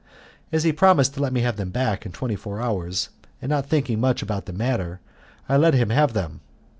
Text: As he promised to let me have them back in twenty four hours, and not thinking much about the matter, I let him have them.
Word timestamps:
As 0.51 0.63
he 0.63 0.71
promised 0.71 1.13
to 1.13 1.19
let 1.21 1.31
me 1.31 1.41
have 1.41 1.57
them 1.57 1.69
back 1.69 2.07
in 2.07 2.11
twenty 2.11 2.35
four 2.35 2.59
hours, 2.59 3.09
and 3.39 3.51
not 3.51 3.67
thinking 3.67 3.99
much 3.99 4.23
about 4.23 4.47
the 4.47 4.51
matter, 4.51 4.99
I 5.47 5.57
let 5.57 5.75
him 5.75 5.91
have 5.91 6.13
them. 6.13 6.41